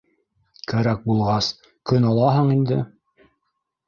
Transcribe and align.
Кәрәк 0.71 1.03
булғас... 1.09 1.49
көн 1.91 2.07
алаһың 2.13 2.49
инде. 2.55 2.79